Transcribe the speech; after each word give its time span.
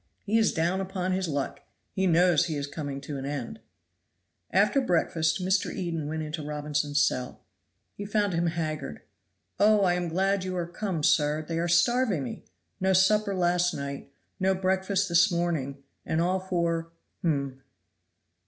"He 0.23 0.39
is 0.39 0.51
down 0.51 0.81
upon 0.81 1.11
his 1.11 1.27
luck; 1.27 1.59
he 1.93 2.07
knows 2.07 2.45
he 2.47 2.55
is 2.55 2.65
coming 2.65 3.01
to 3.01 3.19
an 3.19 3.25
end." 3.27 3.59
After 4.49 4.81
breakfast 4.81 5.39
Mr. 5.39 5.71
Eden 5.71 6.07
went 6.07 6.23
into 6.23 6.41
Robinson's 6.41 6.99
cell. 6.99 7.41
He 7.93 8.07
found 8.07 8.33
him 8.33 8.47
haggard. 8.47 9.01
"Oh, 9.59 9.81
I 9.81 9.93
am 9.93 10.07
glad 10.07 10.43
you 10.43 10.57
are 10.57 10.65
come, 10.65 11.03
sir; 11.03 11.45
they 11.47 11.59
are 11.59 11.67
starving 11.67 12.23
me! 12.23 12.43
No 12.79 12.93
supper 12.93 13.35
last 13.35 13.75
night, 13.75 14.11
no 14.39 14.55
breakfast 14.55 15.07
this 15.07 15.29
morning, 15.31 15.83
and 16.03 16.19
all 16.19 16.39
for 16.39 16.89
hum." 17.21 17.61